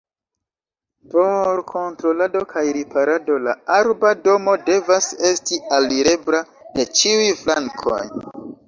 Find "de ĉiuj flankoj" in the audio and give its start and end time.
6.81-8.05